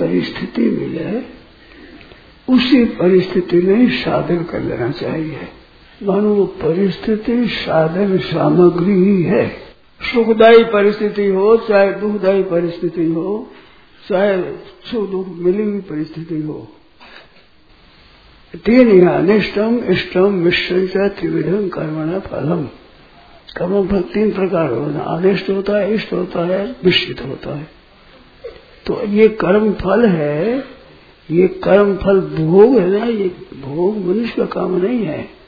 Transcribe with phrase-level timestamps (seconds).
[0.00, 1.38] परिस्थिति मिले,
[2.54, 5.38] उसी परिस्थिति में साधन कर लेना चाहिए।
[6.02, 9.48] मानो वो परिस्थिति साधन सामग्री ही है।
[10.14, 13.50] सुखदायी परिस्थिति हो, चाहे दुखदायी परिस्थिति हो,
[14.08, 14.42] चाहे
[14.90, 16.68] सुख दुख मिली हुई परिस्थिति हो।
[18.64, 22.64] तीन ही अनिष्टम इष्टम मिश्र त्रिविधम कर्मण फलम।
[23.56, 27.77] कर्म फल तीन प्रकार होना अनिष्ट होता है, इष्ट होता है, मिश्रित होता है।
[28.86, 30.64] तो ये कर्म फल है,
[31.30, 33.28] ये कर्म फल भोग है ना, ये
[33.60, 35.38] भोग मनुष्य का काम नहीं है।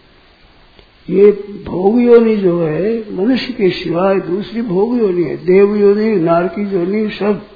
[1.10, 1.30] ये
[1.66, 7.10] भोग योनि जो है, मनुष्य के सिवाय दूसरी भोग योनि है, देव योनि, नारकी योनि,
[7.10, 7.46] सब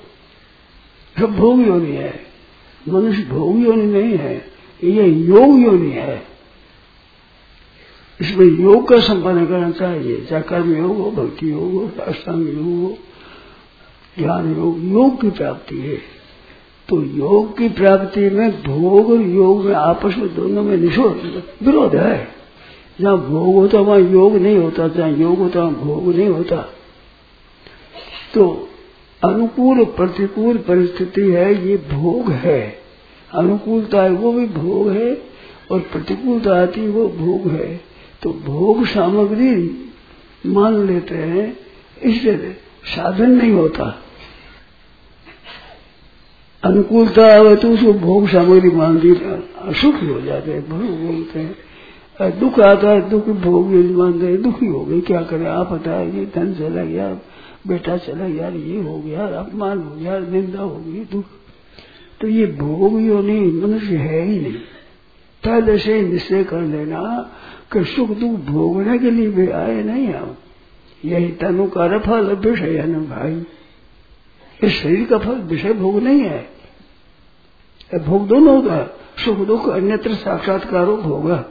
[1.18, 2.26] सब भोग योनि है।
[2.88, 4.34] मनुष्य भोग योनि नहीं है,
[4.84, 6.22] ये योग योनि है।
[8.20, 12.82] इसमें योग का संपादन करना चाहिए, चाहे कर्म योग हो, भक्ति योग हो अष्टांग योग
[12.82, 12.98] हो
[14.18, 15.98] ज्ञान योग योग की प्राप्ति है।
[16.88, 21.96] तो योग की प्राप्ति में भोग और योग में आपस में दोनों में निषोध, विरोध
[21.96, 22.28] है।
[23.00, 26.56] जहाँ भोग होता, वहाँ योग नहीं होता। जहाँ योग होता, वहाँ भोग नहीं होता।
[28.34, 28.68] तो
[29.24, 32.78] अनुकूल प्रतिकूल परिस्थिति है, ये भोग है।
[33.34, 35.22] अनुकूलता है, वो भी भोग है
[35.70, 37.80] और प्रतिकूलता आती वो भोग है।
[38.22, 39.84] तो भोग सामग्री
[40.46, 41.56] मान लेते हैं
[42.02, 44.03] इससे साधन नहीं होता।
[46.64, 52.38] अनुकूलता आवे तो उसको भोग सामग्री मान दी असुखी हो जाते हैं, भोग बोलते हैं।
[52.38, 55.46] दुख आता है, दुख भोग मानते हैं दुखी हो गए, क्या करें?
[55.46, 57.08] आप बताए, ये धन चला गया,
[57.66, 61.24] बेटा चला गया, ये हो गया, अपमान हो गया, निंदा हो गई, दुख।
[62.20, 64.52] तो ये भोग यो नहीं मनुष्य है ही नहीं।
[65.42, 67.00] पहले से निश्चय कर लेना
[67.72, 70.34] कि सुख दुख भोगने के लिए भी आए नहीं हम
[71.04, 73.42] यही तनु का फल विषय है न भाई।
[74.62, 76.53] इस शरीर का फल विषय भोग नहीं है।
[77.98, 78.88] भोग दोनों होगा।
[79.24, 81.44] सुख दुख अन्यत्र साक्षात्कार भोगा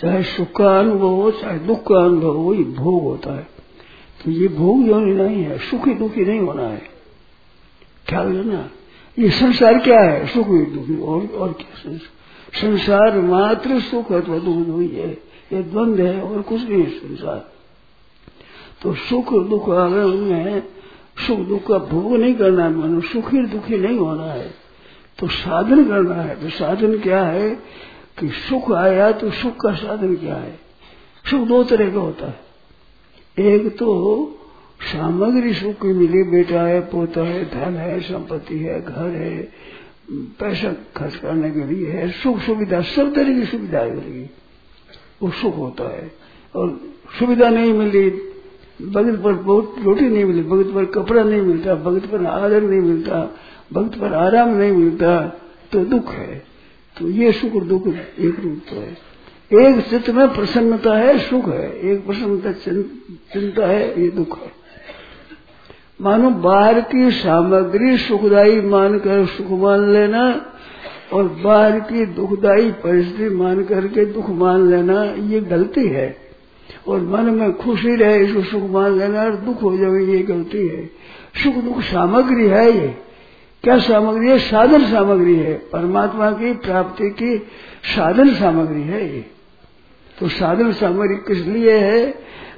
[0.00, 3.48] चाहे सुख का अनुभव हो, चाहे दुख का अनुभव हो, ये भोग होता है।
[4.24, 6.82] तो ये भोग जो नहीं है सुखी दुखी नहीं होना है।
[8.08, 8.70] ख्याल ना?
[9.18, 10.26] ये संसार क्या है?
[10.26, 11.98] सुखी दुखी, और और क्या
[12.60, 13.20] संसार?
[13.20, 15.10] मात्र सुख अथवा दुख हुई है।
[15.52, 17.50] ये द्वंद है, और कुछ नहीं है संसार।
[18.82, 20.62] तो सुख दुख अगर उनमें
[21.26, 24.69] सुख दुख का भोग नहीं करना है, मानो सुखी दुखी नहीं होना है।
[25.20, 27.50] तो साधन करना है। तो साधन क्या है
[28.18, 30.58] कि सुख आया तो सुख का साधन क्या है?
[31.30, 32.40] सुख दो तरह का होता है।
[33.46, 33.88] एक तो
[34.80, 39.52] सामग्री सुख की मिली, बेटा है, पोता है, धन है, संपत्ति है, घर है,
[40.10, 44.30] पैसा खर्च करने के लिए है, सुख सुविधा, सब तरह की सुविधा मिलेगी
[45.22, 46.12] वो सुख होता है।
[46.56, 46.80] और
[47.18, 48.10] सुविधा नहीं मिली,
[48.86, 52.80] भगत पर बहुत रोटी नहीं मिली, भगत पर कपड़ा नहीं मिलता, भगत पर आदर नहीं
[52.80, 53.36] मिलता
[53.72, 55.26] भक्त पर आराम नहीं मिलता
[55.72, 56.44] तो दुख है।
[56.98, 57.86] तो ये सुख दुख
[58.18, 59.10] एक रूप है।
[59.52, 64.52] एक चित्त में प्रसन्नता है, सुख है। एक प्रसन्नता चिंता है, ये दुख है।
[66.00, 70.52] मानो बाहर की सामग्री सुखदायी मानकर सुख मान लेना
[71.12, 76.16] और बाहर की दुखदायी परिस्थिति मान करके दुख मान लेना, ये गलती है।
[76.88, 80.68] और मन में खुशी रहे, इसको सुख मान लेना और दुख हो जाए, ये गलती
[80.68, 80.86] है।
[81.42, 83.09] सुख दुख सामग्री है ये।
[83.62, 84.38] क्या सामग्री है?
[84.38, 87.38] साधन सामग्री है। परमात्मा की प्राप्ति की
[87.96, 89.26] साधन सामग्री है ये।
[90.18, 92.06] तो साधन सामग्री किस लिए है?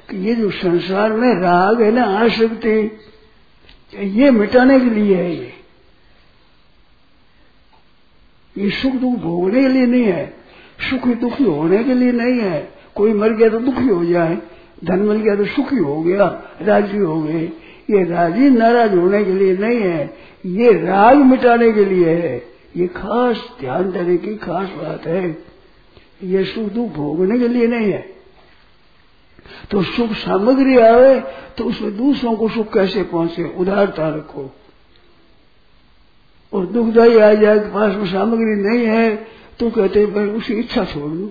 [0.09, 2.97] कि ये जो संसार में राग है ना, आसक्ति,
[3.99, 5.53] ये मिटाने के लिए है ये।
[8.57, 10.37] ये सुख दुख भोगने के लिए नहीं है।
[10.89, 14.37] सुखी दुखी होने के लिए नहीं है। कोई मर गया तो दुखी हो जाए।
[14.83, 17.51] धन मिल गया तो सुखी हो गया, राज़ी हो गए।
[17.89, 22.35] ये राज़ी नाराज़ होने के लिए नहीं है, ये राग मिटाने के लिए है।
[22.77, 25.37] ये खास ध्यान देने की खास बात है।
[26.23, 28.13] ये सुख दुख भोगने के लिए नहीं है।
[29.71, 31.19] तो सुख सामग्री आवे
[31.57, 33.43] तो उसमें दूसरों को सुख कैसे पहुँचे?
[33.57, 34.49] उदारता रखो।
[36.53, 39.15] और दुखदाई आ जाए कि पास में सामग्री नहीं है
[39.59, 41.29] तो कहते भाई उसकी इच्छा छोड़ दू।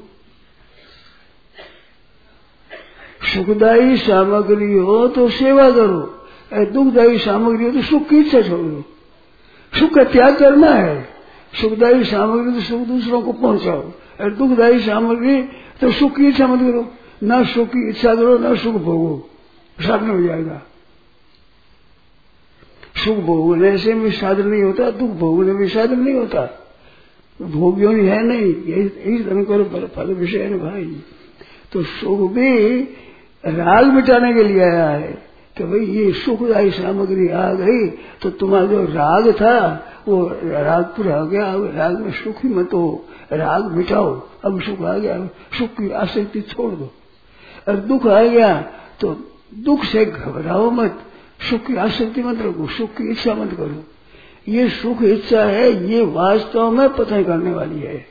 [3.24, 6.21] सुखदायी सामग्री हो तो सेवा करो।
[6.54, 8.82] दुखदायी सामग्री तो सुख की इच्छा छोड़
[9.78, 11.08] सुख का त्याग करना है।
[11.60, 13.80] सुखदायी सामग्री तो सुख दूसरों को पहुंचाओ।
[14.20, 15.42] और दुखदायी सामग्री
[15.80, 16.94] तो सुख की इच्छा मत करो।
[17.24, 19.30] न सुख की इच्छा करो, न सुख भोगो।
[19.80, 20.62] साधन हो जाएगा।
[23.04, 26.58] सुख भोगने से भी साधन नहीं होता, दुख भोगने में साधन नहीं होता।
[27.42, 29.64] भोग्यों है नहीं। यही धन करो,
[29.96, 31.02] फल विषय है भाई।
[31.72, 32.80] तो सुख भी
[33.46, 37.86] राग मिटाने के लिए आया है। कि भाई ये सुखदायी सामग्री आ गई
[38.22, 39.56] तो तुम्हारा जो राग था,
[40.08, 44.80] वो राग पूरा हो गया, अब राग में सुखी मत हो, राग मिटाओ, अब सुख
[44.82, 45.26] आ गया
[45.58, 46.90] सुख की आसक्ति छोड़ दो।
[47.68, 48.54] और दुख आ गया
[49.00, 49.16] तो
[49.58, 50.98] दुख से घबराओ मत,
[51.50, 53.84] सुख की आसक्ति मत रखो, सुख की इच्छा मत करो।
[54.48, 58.06] ये सुख इच्छा है, ये वास्तव में पता करने वाली है।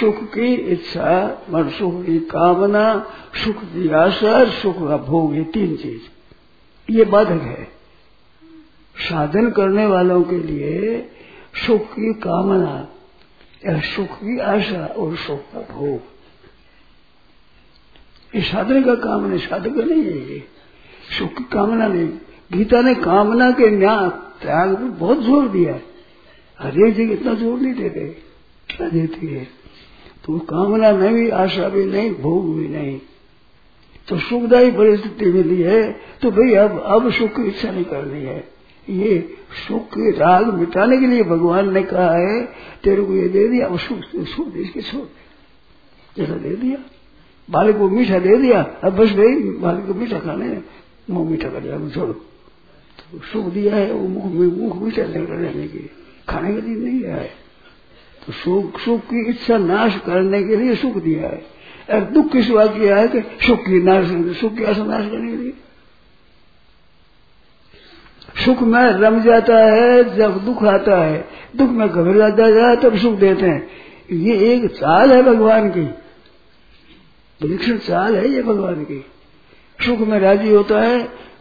[0.00, 3.06] सुख की इच्छा, मन सुख की कामना,
[3.44, 6.15] सुख की आशा सुख का भोग, ये तीन चीज़।
[6.90, 7.68] ये बाधक है।
[9.08, 11.08] साधन करने वालों के लिए
[11.66, 12.88] सुख की कामना,
[13.66, 16.00] या सुख की आशा और सुख का भोग।
[18.36, 20.44] ये साधन का काम नहीं, साधक नहीं है ये।
[21.18, 22.08] सुख की कामना नहीं।
[22.52, 24.08] गीता ने कामना के न्याय
[24.42, 25.82] त्याग पर बहुत ज़ोर दिया है।
[26.60, 28.00] हर एक जगह इतना ज़ोर नहीं देते
[28.68, 29.44] क्या देती है?
[30.24, 33.00] तो कामना नहीं आशा भी नहीं, भोग भी नहीं।
[34.08, 35.82] तो सुखदायी परिस्थिति मिली है
[36.22, 38.36] तो भाई अब अब सुख की इच्छा नहीं करनी है।
[38.88, 39.18] ये
[39.58, 42.44] सुख के राग मिटाने के लिए भगवान ने कहा है,
[42.84, 44.48] तेरे को ये दे दिया सुख सुख
[46.16, 46.78] जैसा दे दिया।
[47.48, 50.46] बालक को मीठा दे दिया, अब बस भाई, बालक को मीठा खाने
[51.10, 54.24] मुँह मीठा कर दिया छोड़ो। तो सुख दिया है, वो मुख
[54.54, 55.78] मुख मीठा रहने के
[56.28, 57.24] खाने के लिए नहीं है।
[58.22, 61.44] तो सुख सुख की इच्छा नाश करने के लिए सुख दिया है।
[61.88, 64.06] और दुख किस बात किया है कि सुख की नाश
[64.36, 65.52] सुख की आशा नाश करने के लिए?
[68.44, 72.96] सुख में रम जाता है, जब दुख आता है, दुख में घबरा जाता है, तब
[72.96, 73.68] सुख देते हैं।
[74.12, 75.84] ये एक चाल है भगवान की।
[77.40, 79.04] विलक्षण चाल है ये भगवान की।
[79.78, 81.00] सुख में राज़ी होता है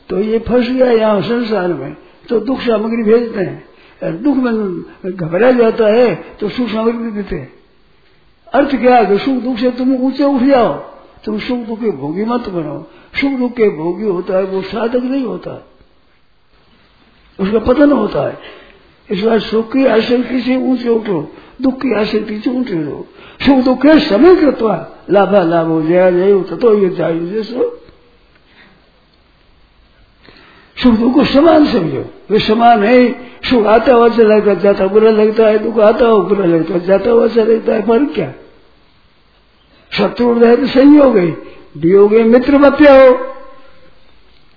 [0.10, 1.96] तो ये फंस गया यहाँ संसार में
[2.30, 7.54] तो दुख सामग्री भेजते हैं। दुख में घबरा जाता है तो सुख सामग्री देते हैं।
[8.54, 9.18] अर्थ क्या है?
[9.18, 10.74] सुख दुख से तुम ऊँचे उठ जाओ।
[11.26, 12.84] तुम सुख दुख के भोगी मत बनाओ
[13.22, 15.68] सुख दुख के भोगी होता है, वो साधक नहीं होता।
[17.40, 18.38] उसका पतन होता है।
[19.12, 21.32] इस बार सुख की आशंकी से ऊँचे उठो,
[21.62, 23.08] दुख की आशंकी से ऊँचे उठो।
[23.46, 27.85] सुख दुख के समय कृत्वा लाभा लाभ हो जया जय तो ये जाए सो
[30.84, 33.12] दुख को समान समझो। वे समान है
[33.44, 37.10] सुख आता हुआ चला जाता बुरा लगता है, दुख आता हुआ बुरा लगता है, जाता
[37.10, 38.34] हुआ चला लगता है फ़र्क क्या?
[39.92, 41.38] शत्रु तो संयोग है।
[41.78, 43.20] वियोग मित्र मत्या हो।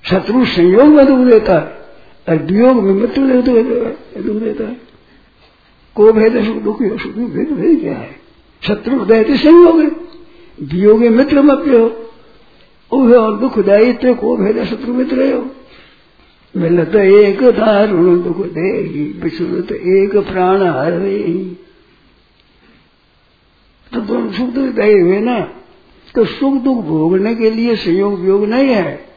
[0.02, 1.78] शत्रु संयोग में दुख देता है,
[2.28, 4.76] और वियोग में मित्र दुख देता है
[5.94, 8.16] को भेद सुख दुख सुख भेद भेद क्या है?
[8.62, 9.90] शत्रु हृदय तो संयोग है।
[10.62, 12.04] वियोग मित्र मत्य हो।
[12.92, 15.50] और दुख दायित्व को भेद शत्रु मित्र हो।
[16.54, 18.70] मिलत एक दारुण दुख दे
[19.22, 20.98] बिछुड़त एक प्राण हर
[23.92, 25.38] तो दोनों सुख दुख दे हुए ना
[26.14, 29.08] तो सुख दुख भोगने के लिए संयोग वियोग नहीं है।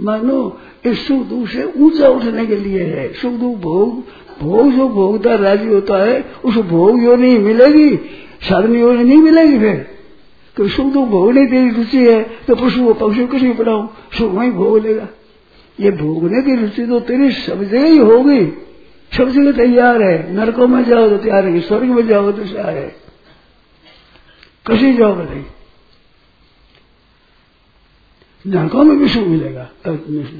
[0.00, 4.02] मानो, इस सुख दुख से ऊँचा उठने के लिए है। सुख दुख भोग
[4.40, 7.96] भोग जो भोगता राज़ी होता है, उस भोग यो नहीं मिलेगी,
[8.42, 9.86] साधन यो नहीं मिलेगी फिर।
[10.56, 13.86] तो सुख दुख भोगने की रुचि है तो पशु पक्षी कुछ नहीं पढ़ाऊ
[14.18, 15.08] सुख वही भोग लेगा।
[15.78, 18.40] ये भोगने की रुचि तो तेरी सब जगह ही होगी
[19.12, 22.76] सब जगह तैयार है। नरकों में जाओ तो तैयार है, स्वर्ग में जाओ तो तैयार
[22.76, 22.88] है।
[24.66, 25.44] कहीं जाओगे नहीं
[28.44, 29.68] नरकों में भी सुख मिलेगा,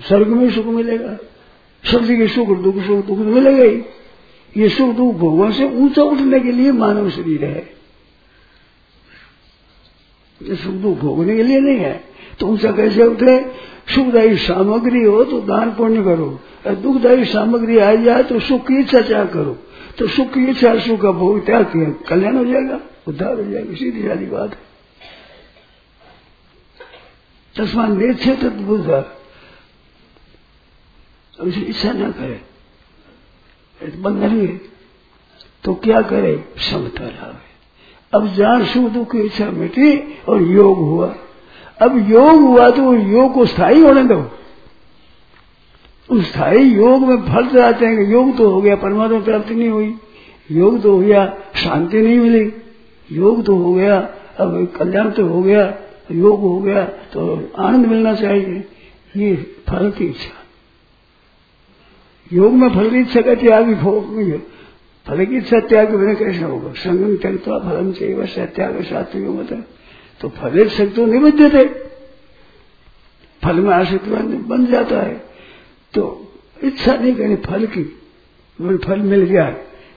[0.09, 1.17] स्वर्ग में सुख मिलेगा।
[1.85, 3.83] सब जगह सुख, दुख सुख दुख मिलेगा ही।
[4.57, 7.69] ये सुख दुख भोगों से ऊँचा उठने के लिए मानव शरीर है।
[10.41, 11.93] ये सुख दुख भोगने के लिए नहीं है।
[12.41, 13.39] तो ऊँचा कैसे उठे?
[13.95, 19.01] सुखदायी सामग्री हो तो दान पुण्य करो। दुखदायी सामग्री आ जाए तो सुख की इच्छा
[19.01, 19.57] त्याग करो?
[19.99, 23.75] तो सुख की इच्छा, सुख का भोग त्याग किया, कल्याण हो जाएगा, उद्धार हो जाएगा।
[23.75, 24.71] सीधी सारी बात है।
[27.57, 28.91] चश्मा नेच्छे तो बुद्ध
[31.41, 32.41] उसे इच्छा न करे।
[33.97, 34.47] बंधन है।
[35.65, 36.45] तो क्या करे?
[36.59, 37.49] समता लावे।
[38.15, 41.15] अब जहाँ सुख दुख की इच्छा मिटी और योग हुआ।
[41.81, 44.31] अब योग हुआ तो योग को स्थायी होने दो।
[46.11, 49.69] उस स्थायी योग में फल चाहते हैं कि योग तो हो गया, परमात्मा प्राप्ति नहीं
[49.69, 49.95] हुई।
[50.51, 52.53] योग तो हो गया, शांति नहीं मिली।
[53.13, 53.99] योग तो हो गया,
[54.41, 55.75] अब कल्याण तो हो गया,
[56.13, 58.65] योग हो गया तो आनंद मिलना चाहिए।
[59.17, 59.37] ये
[59.69, 60.37] फल की इच्छा।
[62.33, 63.75] योग में फल की इच्छा का त्याग
[65.07, 66.73] फल की इच्छा त्याग बिना कैसे होगा?
[66.73, 69.81] संगम त्यक्ता फलम चाहिए त्याग सात्विक मत। है
[70.21, 71.65] तो फल शक्ति तो थे
[73.45, 74.05] फल में आसक्त
[74.47, 75.15] बन जाता है।
[75.95, 76.33] तो
[76.65, 77.83] इच्छा नहीं करनी फल की।
[78.77, 79.57] फल मिल गया।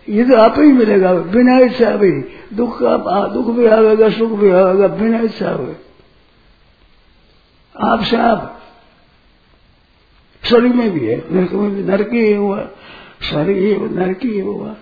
[0.09, 2.11] ये तो आप ही मिलेगा। बिना इच्छा भी।
[2.55, 5.75] दुख का दुख भी आवेगा, सुख भी आवेगा, बिना इच्छा हुए।
[7.79, 8.61] आप से आप
[10.43, 12.69] स्वर्ग में भी है। नरक में भी। नरक हुआ।
[13.21, 14.75] स्वर्ग ही नरक हुआ।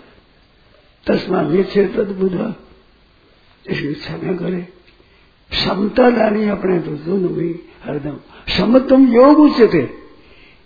[1.08, 2.56] तस्मा ये तद बुधा
[3.68, 4.68] इसकी इच्छा न करे।
[5.54, 8.18] समता लानी अपने तो दोनों भी, हरदम।
[8.58, 9.94] समत्वम योग उच्चते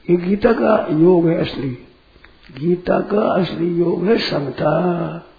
[0.10, 1.78] ये गीता का योग है असली।
[2.60, 5.32] गीता का असली योग है समता।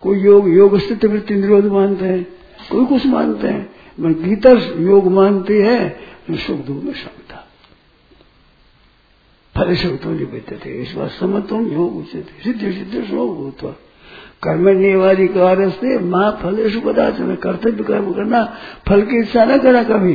[0.00, 2.26] कोई योग योग स्थित वृत्ति निरोध मानते हैं।
[2.70, 7.48] कोई कुछ मानते हैं। मैं गीता योग मानती है सुख दुख में समता।
[9.56, 13.76] फल सुख तो निबद्ध थे। इस बार समत्वम योग उचित सिद्ध सिद्ध शोक होता।
[14.42, 18.56] कर्मण्यवाधिकार से माँ फलेश पदार्थ कर्तव्य कर्म करना
[18.88, 20.14] फल की इच्छा न करा कभी।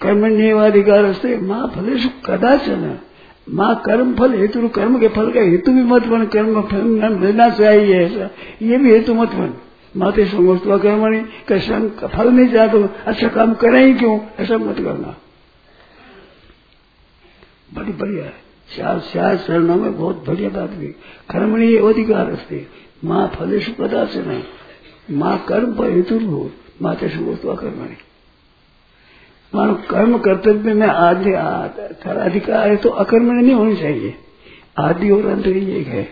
[0.00, 2.98] कर्मण्यवाधिकार से माँ फलेश कदाचन
[3.50, 7.48] माँ कर्म फल हेतु कर्म के फल का हेतु भी मत बन, कर्म फल लेना
[7.50, 8.30] चाहिए ऐसा।
[8.62, 9.54] ये भी हेतु मत बन।
[9.96, 14.20] माते समझता कर्मणि कैसा फल नहीं चाहते तो अच्छा काम करें ही क्यों?
[14.38, 15.16] ऐसा मत करना।
[17.74, 20.86] बड़ी बढ़िया है। चार चरणों में बहुत बढ़िया बात भी
[21.30, 22.66] कर्मणि अधिकार अस्ते।
[23.04, 24.42] माँ फलेश नहीं
[25.10, 26.50] माँ कर्म पर हेतु हो।
[26.82, 27.96] माते कर्मणि
[29.52, 34.14] मानो कर्म कर्तव्य में आदि अधिकार है तो अकर्म नहीं होनी चाहिए।
[34.78, 36.02] आदि और अंत एक है।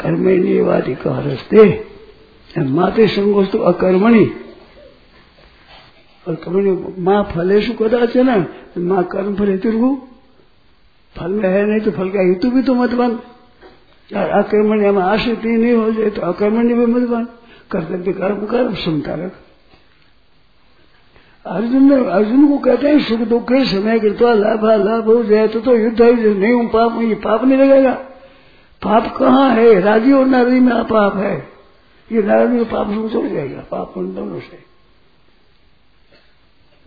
[0.00, 1.64] कर्मण्य अधिकार हस्ते
[2.58, 4.24] माते संगोष तो अकर्मणी।
[6.26, 8.46] और कर्मणि माँ फलेशु कदाचन
[8.78, 9.96] माँ कर्म फल हेतु
[11.16, 13.18] फल में है नहीं तो फल का हेतु भी तो मत बन।
[14.10, 17.24] अकर्मण्य में आश्रित नहीं हो जाए तो अकर्मण्य भी मत बन।
[17.70, 19.32] कर्तव्य कर्म कर्म क्षमता रख।
[21.46, 25.48] अर्जुन ने अर्जुन को कहते हैं सुख दुख के समय कृपा लाभ लाभ हो जाए
[25.48, 27.92] तो, तो युद्ध नहीं हूँ पाप ये पाप नहीं लगेगा।
[28.82, 29.80] पाप कहाँ है?
[29.80, 31.36] राज़ी और नारी में पाप है।
[32.12, 34.58] ये नाराजी में पाप सुख छोड़ जाएगा पाप दोनों से।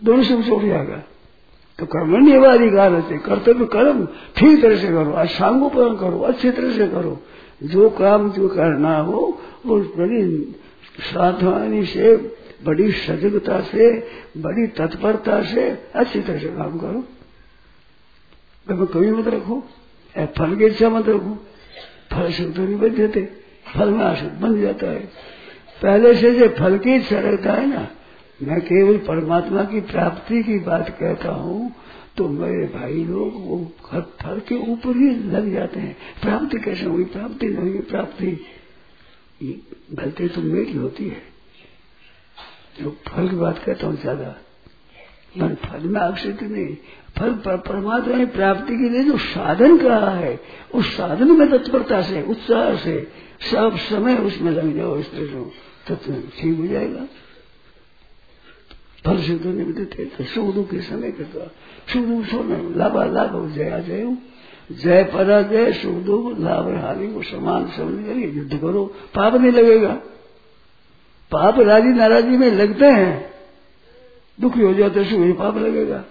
[0.00, 1.02] दोनों से छोड़ जाएगा।
[1.82, 4.04] तो कर्मण्य अधिकार है कर्तव्य कर्म,
[4.36, 7.18] ठीक तरह से करो अशांगोपरण करो, अच्छी तरह से करो।
[7.62, 10.22] जो काम, जो करना हो वो बड़ी
[11.02, 12.16] सावधानी से,
[12.64, 13.90] बड़ी सजगता से,
[14.38, 17.00] बड़ी तत्परता से अच्छी तरह से काम करो।
[18.66, 19.62] कभी कभी मत रखो
[20.38, 21.36] फल की इच्छा मत रखो,
[22.12, 23.28] फल से तो नहीं बच जाते,
[23.74, 25.00] फल में आश्रित बन जाता है।
[25.82, 27.86] पहले से जो फल की इच्छा रहता है ना
[28.38, 31.72] मैं केवल परमात्मा की प्राप्ति की बात कहता हूँ
[32.16, 33.58] तो मेरे भाई लोग वो
[34.22, 38.30] फल के ऊपर ही लग जाते हैं। प्राप्ति कैसे हुई प्राप्ति नहीं हुई प्राप्ति
[39.92, 41.22] गलती तो मेरी होती है।
[42.78, 44.34] जो फल की बात कहता हूँ ज़्यादा।
[45.38, 46.74] मन फल में आक्षेप नहीं।
[47.18, 50.38] फल परमात्मा की प्राप्ति के लिए जो साधन कहा है,
[50.74, 53.00] उस साधन में तत्परता से, उत्साह से,
[53.50, 55.44] सब समय उसमें लग जाओ, इस तरह
[55.88, 55.94] तो
[56.32, 57.06] ठीक हो जाएगा।
[59.06, 59.16] तो
[60.22, 61.40] सुख दुख के समय के तो
[61.92, 64.16] सुख दुख सोना, लाभा, लाभ जया जय
[64.72, 69.94] जय सुख दुख लाभ हानि को समान समझ कर युद्ध करो। पाप नहीं लगेगा।
[71.30, 73.30] पाप राज़ी नाराजी में लगते हैं।
[74.40, 76.04] दुखी हो जाते सुख ही पाप लगेगा।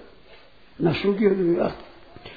[0.84, 1.74] न सुखी हो जाएगा।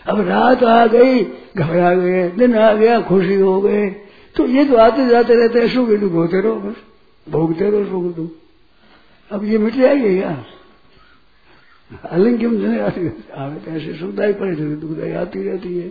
[0.06, 1.22] अब रात आ गई,
[1.56, 3.90] घबरा गए, दिन आ गया, खुशी हो गए।
[4.36, 6.74] तो ये तो आते जाते रहते हैं, सुख दुख होते रहो बस।
[7.28, 8.30] भोगते रहो सुख दुख।
[9.30, 10.44] अब ये मिट जाएगी क्या?
[12.04, 15.88] अलग क्यों आवे तो ऐसे सुखदायी परिस्थिति दुखदायी आती रहती है।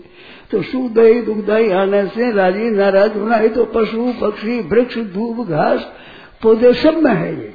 [0.52, 5.86] तो सुखदायी दुखदायी आने से राज़ी नाराज़ होना है तो पशु, पक्षी, वृक्ष, धूप, घास,
[6.42, 7.54] पौधे सब में है ये।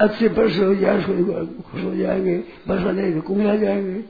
[0.00, 2.36] अच्छे वर्ष हो जाए, खुश हो जाएँगे
[2.68, 4.04] वर्षा तो कुमला जाएँगे।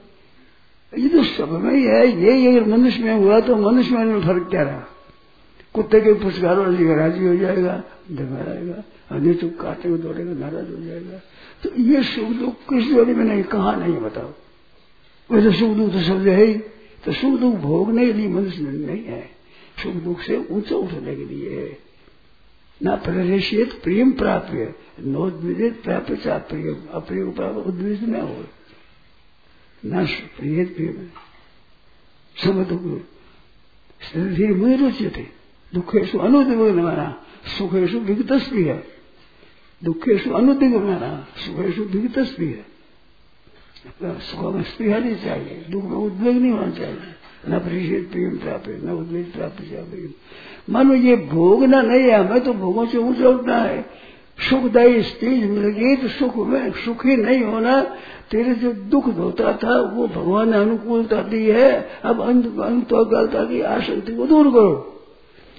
[0.92, 4.48] ये तो सब में ही है। ये अगर मनुष्य में हुआ तो मनुष्य में फ़र्क
[4.50, 4.84] क्या रहा?
[5.74, 7.82] कुत्ते के पुरस्कार राज़ी हो जाएगा
[8.12, 11.20] डर आएगा। नहीं तो काटे हुए दौड़ेगा, नाराज़ हो जाएगा।
[11.62, 14.32] तो ये सुख दुख किस जोड़ी में नहीं, कहा नहीं बताओ।
[15.30, 16.54] वैसे सुख दुख तो शब्द है ही
[17.04, 19.22] तो सुख दुख भोगने के लिए मनुष्य नहीं है।
[19.82, 21.78] सुख दुख से ऊँचा उठने के लिए है।
[22.80, 28.44] न प्रवेशित प्रियम प्राप्य नोद्विदित प्राप्य चा प्रियम अप्रिय प्राप्त उद्विद न हो।
[29.82, 31.08] न प्रिय प्रिय
[32.36, 32.82] सब दुख
[34.56, 35.26] मुझे रुचि थे
[35.72, 37.08] दुखेशु अनुदिवना
[37.48, 38.95] सुखेशु विगत है।
[39.86, 42.76] दुखेशु अनुदिग्ना सुखेशु विगत है,
[44.20, 47.14] सुख में स्पृह नहीं चाहिए, दुख में उद्वेग नहीं होना चाहिए।
[47.48, 50.14] न परिषद प्रेम प्राप्त, न उद्वेग प्राप्त चाहिए।
[50.70, 53.90] मानो ये भोगना नहीं है, हमें तो भोगों से ऊँचा उठना है।
[54.50, 57.82] सुखदायी स्टेज मिल गई तो सुख में, सुखी नहीं होना।
[58.30, 62.88] तेरे जो दुख होता था, वो भगवान ने अनुकूलता दी है। अब अंत अंत
[63.34, 64.95] की आसक्ति को दूर करो।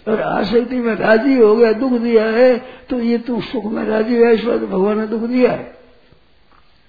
[0.07, 2.57] और आसक्ति में राज़ी हो गया, दुख दिया है
[2.89, 5.75] तो ये तू सुख में राज़ी है इस बात भगवान ने दुख दिया है।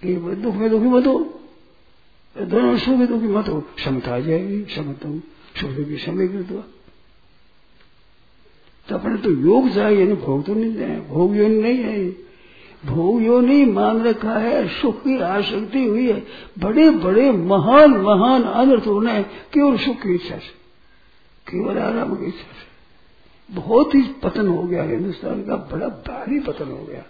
[0.02, 1.18] कि दुख में दुखी मत हो
[2.36, 4.56] दोनों सुख दुख की मत हो समता आ जाएगी
[5.06, 5.22] हूँ,
[5.56, 6.62] सुख दुख समय तो
[8.88, 12.08] तो अपने तो योग चाहिए ना भोग तो नहीं है, भोग योग नहीं है।
[12.86, 16.22] भोग योग नहीं मान रखा है, सुख की आसक्ति हुई है।
[16.58, 19.22] बड़े बड़े, महान महान अनर्थ होने
[19.52, 20.54] केवल सुख की इच्छा से,
[21.46, 22.67] केवल आराम की इच्छा से।
[23.50, 27.04] बहुत ही पतन हो गया हिंदुस्तान का, बड़ा भारी पतन हो गया।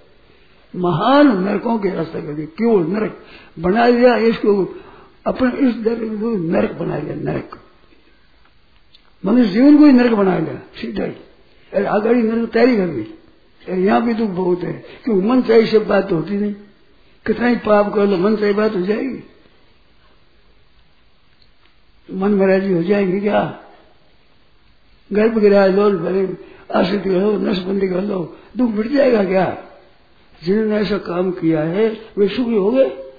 [0.76, 2.88] महान नरकों के रास्ते कर दिए क्यों?
[2.88, 3.25] नरक
[3.59, 4.64] बना लिया, इसको
[5.26, 5.99] अपने इस दर
[6.52, 7.59] नरक बना लिया, नरक।
[9.25, 13.14] मनुष्य जीवन को ही नरक बना लिया, सीधा ही। आगाड़ी नरक तैयारी कर दी
[13.68, 14.73] यहाँ भी दुख बहुत है
[15.04, 16.54] क्योंकि मन चाहिए सब बात होती नहीं।
[17.26, 19.25] कितना ही पाप कर लो, मन चाहिए बात हो जाएगी।
[22.11, 23.64] मन में हो जाएगी क्या?
[25.12, 26.28] गर्भ गिरा लो भले
[26.74, 29.64] आश्रित कर लो कर लो दुख मिट जाएगा क्या?
[30.44, 31.88] जिन्होंने ऐसा काम किया है,
[32.18, 33.12] वे सुखी हो गए।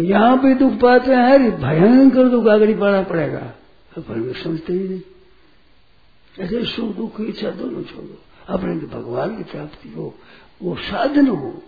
[0.00, 3.54] यहाँ पे दुख पाते हैं भयंकर दुख आगड़ी पाना पड़ेगा।
[3.98, 5.00] पर वे समझते ही नहीं।
[6.40, 8.18] ऐसे सुख दुख की इच्छा दोनों छोड़ो।
[8.48, 10.14] अपने तो भगवान की प्राप्ति हो,
[10.62, 11.62] वो साधन हो।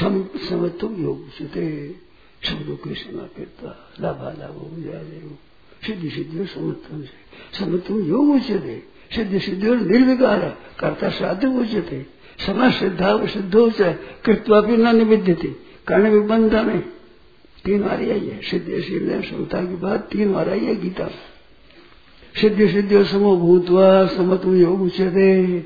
[0.00, 1.92] सम समत्व योग से
[2.44, 5.22] सब दुख की सीमा करता, लाभा लाभ हो। जाए
[5.86, 8.82] सिद्धि सिद्धि समत्व से समत्व योग उच्चते
[9.14, 12.06] सिद्धि सिद्धि निर्विकार कर्ता साधु उच्चते
[12.46, 13.92] समय श्रद्धा सिद्धो से
[14.24, 15.56] कृत्वा भी न निविद्य थी
[15.86, 16.80] कर्ण विबंधा में
[17.64, 21.08] तीन बार आई है। सिद्धि सिद्धि समता की बात तीन बार आई है गीता
[22.40, 25.60] सिद्धि सिद्धि समो भूतवा समतु योग उच्चते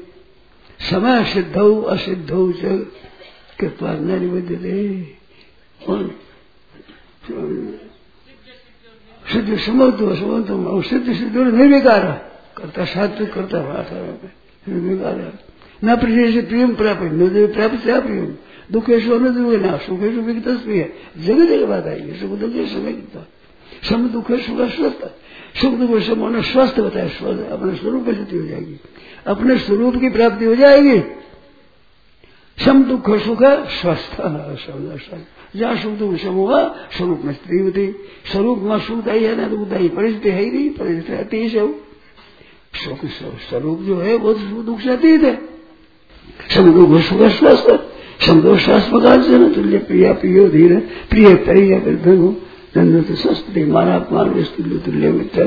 [0.80, 1.56] समय सिद्ध
[1.88, 2.30] असिद्ध
[3.60, 4.56] कृत्वा न निविद्य
[9.26, 12.02] सिद्धि समत्व समत्व सिद्धि सिद्धि निर्विकार.
[12.56, 13.58] करता सात्विक करता
[14.68, 15.38] निर्विकार.
[15.84, 18.34] न प्रिय से प्रियम प्राप्त न देव प्राप्त से प्रियम
[18.72, 23.26] दुखेश अनुदेव ना सुखेश विकत है जगह जगह बात आई है सुख दुख समय कितना
[23.88, 25.10] सम दुख सुख स्वस्थ
[25.60, 27.08] सुख दुख सम स्वस्थ बताए
[27.48, 28.80] अपने स्वरूप की हो जाएगी.
[29.26, 30.98] अपने स्वरूप की प्राप्ति हो जाएगी.
[32.58, 34.20] सम दुख सुख स्वस्थ
[35.56, 36.60] जहाँ सुख दुख सम होगा
[36.96, 37.86] स्वरूप में स्त्री होती
[38.32, 41.74] स्वरूप में सुखदायी है ना दुखदायी परिस्थिति है ही नहीं परिस्थिति रहती ही सब
[42.74, 43.04] सुख
[43.42, 45.34] स्वरूप जो है वो सुख दुख से अतीत है
[46.50, 47.70] सब दुख सुख स्वस्थ
[48.20, 50.78] शब्दो शास्त्रकार से न तुल्य प्रिया प्रियो धीर
[51.10, 52.32] प्रिय तरीय धनु
[52.74, 55.46] धनु तो सस्ते माना मानव तुल्य तुल्य मिथ्या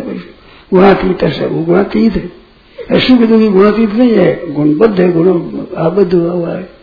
[0.72, 5.28] गुणातीत है वो गुणातीत है सुख दुखी गुणातीत नहीं है गुणबद्ध है गुण
[5.80, 6.75] आबद्ध हुआ हुआ है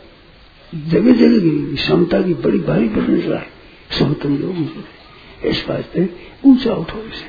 [0.74, 3.46] जगह जगह की क्षमता की बड़ी भारी प्रशंसा है।
[3.98, 6.08] समतम लोग इस वास्ते
[6.46, 7.26] ऊँचा उठो इसे।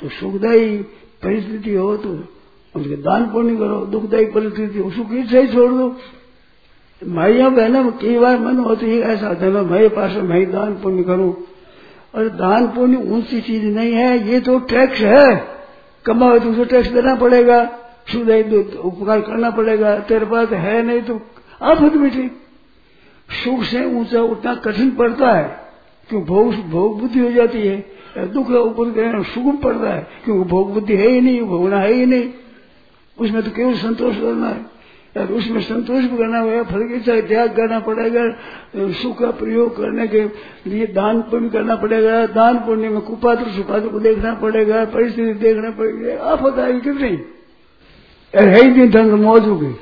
[0.00, 0.76] तो सुखदायी
[1.22, 2.08] परिस्थिति हो तो
[2.74, 5.96] उनके दान पुण्य करो दुखदायी परिस्थिति हो, सुख इच्छा ही छोड़ दो।
[7.02, 11.34] माइया बहनों, कई बार मन होती है ऐसा चलो मेरे पास मैं दान पुण्य करूँ।
[12.14, 15.48] और दान पुण्य ऊँची चीज़ नहीं है, ये तो टैक्स है।
[16.04, 17.64] कमाओ तो उसे टैक्स देना पड़ेगा।
[18.12, 18.42] सुधाई
[18.76, 21.20] उपकार करना पड़ेगा। तेरे पास है नहीं तो
[21.62, 22.30] आफत मिटी
[23.28, 25.44] सुख से ऊँचा उठना कठिन पड़ता है,
[26.08, 27.84] क्यों भोग भोग बुद्धि हो जाती है।
[28.32, 32.06] दुख का ऊपर सुगम पड़ता है, क्योंकि भोग बुद्धि है ही नहीं, भोगना है ही
[32.06, 32.30] नहीं।
[33.18, 34.64] उसमें तो केवल संतोष करना है।
[35.16, 38.22] और उसमें संतोष भी करना होगा, फल की चाहे त्याग करना पड़ेगा,
[38.92, 40.22] सुख का प्रयोग करने के
[40.70, 45.70] लिए दान पुण्य करना पड़ेगा, दान पुण्य में कुपात्र, सुपात्र को देखना पड़ेगा, परिस्थिति देखना
[45.70, 47.18] पड़ेगा आफत आएगी कितनी
[48.34, 49.74] है ही नहीं ढंग मौज होगी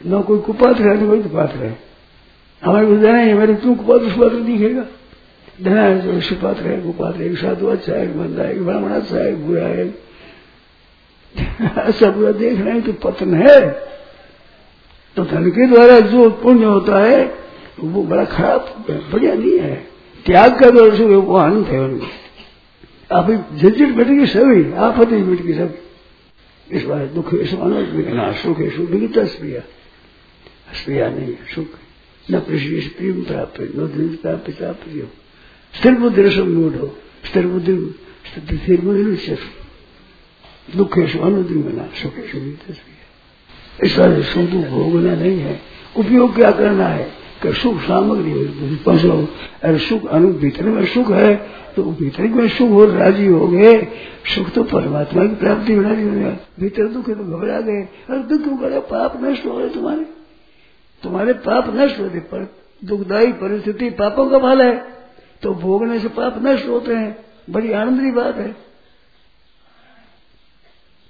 [0.00, 1.87] न कोई कुपात्र है, न कोई कुपात्र है।
[2.64, 4.84] हमारे को देना है, मेरे क्यों कुपात्र सुपात्र दिखेगा।
[5.62, 9.34] देना है जो सुपात्र है कुपात्र एक साधु अच्छा है, बंदा है, ब्राह्मण अच्छा है,
[9.34, 9.94] बुरा है।
[11.88, 13.70] ऐसा बुरा देख रहे हैं तो पतन है।
[15.16, 17.34] तो धन के द्वारा जो पुण्य होता है,
[17.80, 19.74] वो बड़ा खराब, बढ़िया नहीं है।
[20.26, 22.06] त्याग का द्वारा से वो आनंद है उनको।
[23.12, 25.74] आप झंझट मिट गई सभी आफत ही मिट गई सब
[26.70, 27.80] इस बार दुख, इस मानो
[28.14, 29.60] ना सुख है, सुख की तस्प्रिया
[30.74, 31.66] स्प्रिया नहीं है, सुख।
[32.30, 34.50] न प्रशेष प्रेम प्राप्त न दिन प्राप्त
[35.74, 36.22] स्थिर बुद्धि
[36.78, 37.76] हो स्थिर बुद्धि
[38.36, 39.36] स्थिर बुद्धि
[40.76, 42.66] दुख है अनुद्रिमना सुख है
[43.84, 45.60] इस भोगना नहीं है
[45.96, 47.06] उपयोग क्या करना है
[47.42, 48.32] कि सुख सामग्री
[48.84, 49.16] पहुंचो
[49.62, 51.34] अरे सुख अनु भीतर में सुख है
[51.76, 53.76] तो भीतर में सुख हो राज़ी हो गए
[54.34, 57.82] सुख तो परमात्मा की प्राप्ति में राज़ी हो गया भीतर दुख है तो घबरा गए
[57.82, 60.17] अरे दुख क्यों करे पाप नष्ट हो गए तुम्हारे
[61.02, 64.98] तुम्हारे पाप नष्ट होते पर, दुखदायी परिस्थिति पापों का फल है।
[65.42, 68.52] तो भोगने से पाप नष्ट होते हैं। बड़ी आनंद की बात है।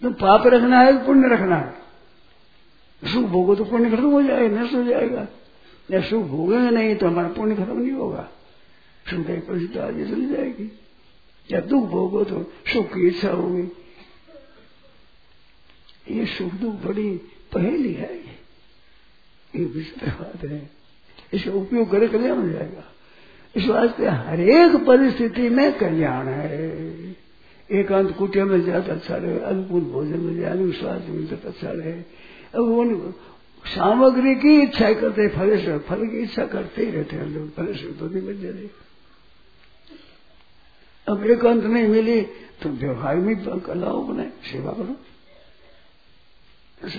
[0.02, 1.78] तो पाप रखना है, पुण्य रखना है।
[3.12, 5.26] सुख भोगो तो पुण्य खत्म हो जाएगा नष्ट हो जाएगा।
[5.90, 8.28] या सुख भोगेंगे नहीं तो हमारा पुण्य खत्म नहीं होगा।
[9.10, 10.78] सुख सुखदायी परिस्थिति आगे चली जाएगी।
[11.52, 13.68] या दुख भोगो तो सुख की इच्छा होगी।
[16.10, 17.10] ये सुख दुख बड़ी
[17.52, 18.27] पहेली है।
[19.52, 20.70] ये विचित्र बात है।
[21.34, 22.84] इसका उपयोग करे कल्याण हो जाएगा।
[23.54, 27.16] इस वास्ते हरेक परिस्थिति में कल्याण है।
[27.70, 31.92] एकांत कुटिया में ज़्यादा अच्छा रहे अल्पुल भोजन में ज़्यादा स्वास्थ्य मिलता तो अच्छा रहे।
[31.92, 33.12] अब वो
[33.64, 37.92] सामग्री की इच्छा करते फल फल की इच्छा करते ही रहते हैं लोग, फल से
[37.92, 38.70] तो नहीं बच जाते।
[41.06, 42.20] अब एकांत नहीं मिली
[42.62, 44.96] तो व्यवहार में कलाओ बनाए सेवा करो।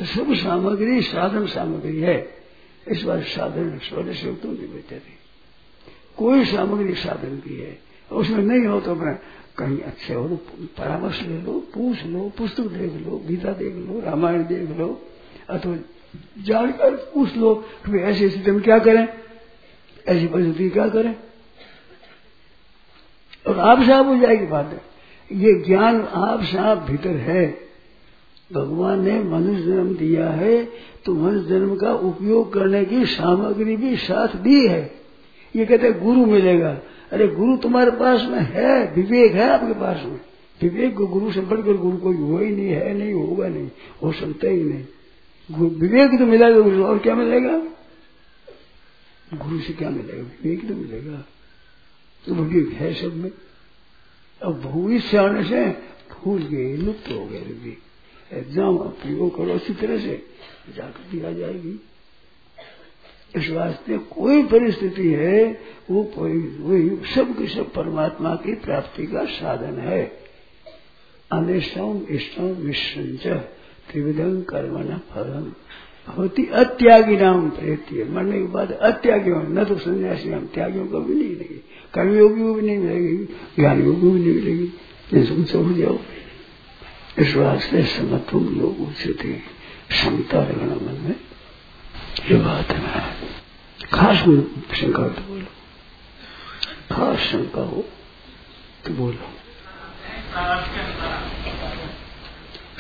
[0.06, 2.18] सब सामग्री, साधन सामग्री है।
[2.88, 5.20] इस बार साधन स्वदेश तो नहीं बेचते
[6.18, 7.80] कोई सामग्री साधन की है।
[8.12, 9.20] उसमें नहीं हो तो मैं
[9.58, 10.36] कहीं अच्छे हो तो
[10.78, 15.08] परामर्श ले लो, पूछ लो, पुस्तक देख लो, गीता देख लो, रामायण देख लो,
[15.50, 15.78] अथवा
[16.44, 19.08] जानकर पूछ लो कि ऐसी स्थिति में क्या करें?
[20.08, 21.16] ऐसी परिस्थिति क्या करें?
[23.48, 24.82] और आप साहब हो जाएगी बात।
[25.32, 27.69] ये ज्ञान आप साहब भीतर है।
[28.54, 30.70] भगवान ने मनुष्य जन्म दिया है
[31.06, 34.96] तो मनुष्य जन्म का उपयोग करने की सामग्री भी साथ दी है।
[35.56, 36.80] ये कहते गुरु मिलेगा।
[37.12, 40.20] अरे, गुरु तुम्हारे पास में है, विवेक है आपके पास में।
[40.62, 43.70] विवेक को गुरु से बढ़कर गुरु कोई हो ही नहीं, है नहीं, होगा नहीं,
[44.04, 44.84] हो सकता ही नहीं।
[45.70, 47.58] विवेक तो मिलेगा गुरु और क्या मिलेगा?
[49.34, 50.24] गुरु से क्या मिलेगा?
[50.24, 51.26] विवेक तो मिलेगा।
[52.28, 53.32] तो विवेक है सब में।
[54.44, 55.66] अब भविष्य आने से
[56.12, 57.80] भूल गए, लुप्त हो गए विवेक।
[58.34, 60.24] एग्ज़ाम प्रयोग करो अच्छी तरह से
[60.78, 61.80] जागृति आ जाएगी।
[63.36, 65.62] इस वास्ते कोई परिस्थिति है,
[65.92, 70.02] वो कोई वही सब के सब परमात्मा की प्राप्ति का साधन है।
[71.32, 73.28] अनिष्टम इष्टम विश्वंच
[73.90, 75.52] त्रिविधम कर्मण फलम।
[76.14, 81.14] होती अत्यागी नाम प्रेत्य। मरने के बाद अत्यागी न तो सन्यासी हम, त्यागियों को भी
[81.14, 81.62] नहीं मिलेगी।
[81.94, 83.18] कर्मयोगी भी नहीं मिलेगी,
[83.56, 84.74] ज्ञानियों को भी नहीं मिलेगी।
[85.14, 85.98] जैसे उनसे हो जाओ
[87.20, 89.44] इस वास्ते समत्व लोग उचित
[89.90, 91.16] क्षमता रखना मन में।
[92.32, 93.14] ये बात है।
[93.94, 95.46] खास में शंका हो तो बोलो।
[96.96, 97.86] खास शंका हो
[98.86, 99.30] तो बोलो।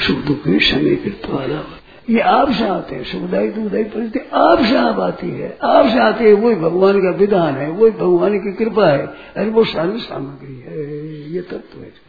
[0.08, 4.78] सुख दुख की समय कृतवाला ये आप से आते हैं सुखदायी दुखदायी परिस्थिति आप से
[4.78, 8.56] आप आती है। आप से आती है, वही भगवान का विधान है, वही भगवान की
[8.56, 12.08] कृपा है। अरे वो सारी सामग्री है, ये तत्व है।